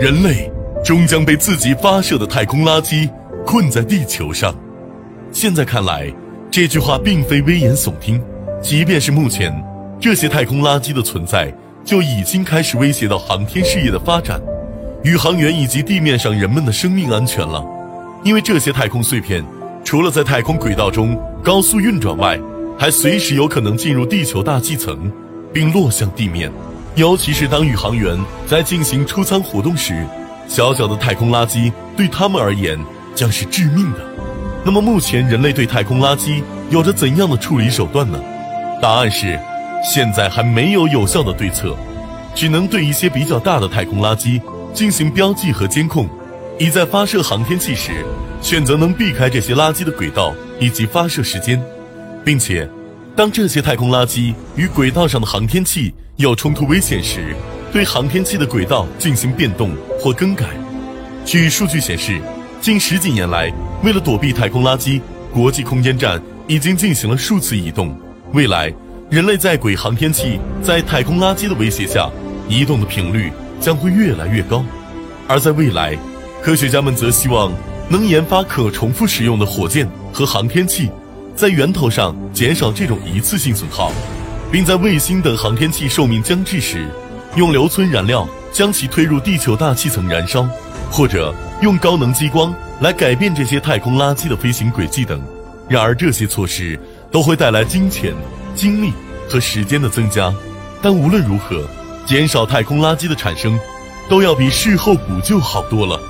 [0.00, 0.50] 人类
[0.84, 3.08] 终将被自己发射的太空垃圾
[3.46, 4.54] 困在地球上。
[5.30, 6.12] 现在看来，
[6.50, 8.20] 这句话并非危言耸听。
[8.60, 9.52] 即便是目前，
[10.00, 11.52] 这些太空垃圾的存在
[11.84, 14.40] 就已经开始威胁到航天事业的发展、
[15.04, 17.64] 宇航员以及地面上人们的生命安全了。
[18.24, 19.44] 因为这些太空碎片，
[19.84, 22.38] 除了在太空轨道中高速运转外，
[22.78, 25.10] 还随时有可能进入地球大气层，
[25.52, 26.50] 并落向地面。
[26.94, 30.06] 尤其是当宇航员在进行出舱活动时，
[30.46, 32.78] 小小的太空垃圾对他们而言
[33.14, 33.98] 将是致命的。
[34.62, 38.20] 那么，目前人类对太空垃圾有着怎样的处理手段呢？
[38.82, 39.40] 答案是，
[39.82, 41.74] 现在还没有有效的对策，
[42.34, 44.40] 只能对一些比较大的太空垃圾
[44.74, 46.06] 进行标记和监控，
[46.58, 48.04] 以在发射航天器时
[48.42, 51.58] 选择能避开这些垃圾的轨道以及发射时间，
[52.22, 52.68] 并且，
[53.16, 57.34] 当这些太空垃圾与轨道上的航天器有冲突危险时，
[57.72, 60.44] 对航天器的轨道进行变动或更改。
[61.24, 62.20] 据数据显示，
[62.60, 63.50] 近十几年来，
[63.82, 65.00] 为了躲避太空垃圾，
[65.32, 67.98] 国际空间站已经进行了数次移动。
[68.34, 68.70] 未来，
[69.10, 72.10] 人类在轨航天器在太空垃圾的威胁下
[72.46, 74.62] 移动的频率将会越来越高，
[75.26, 75.96] 而在未来，
[76.42, 77.50] 科学家们则希望
[77.88, 80.90] 能研发可重复使用的火箭和航天器，
[81.34, 83.90] 在源头上减少这种一次性损耗，
[84.52, 86.86] 并在卫星等航天器寿命将至时，
[87.34, 90.46] 用硫村燃料将其推入地球大气层燃烧，
[90.90, 95.20] 或者用高能激光来改变这些太空垃圾的飞行轨迹等。
[95.68, 96.78] 然而，这些措施。
[97.12, 98.14] 都会带来金钱、
[98.54, 98.90] 精力
[99.28, 100.34] 和时间的增加，
[100.80, 101.62] 但无论如何，
[102.06, 103.60] 减少太空垃圾的产生，
[104.08, 106.00] 都要比事后补救好多了。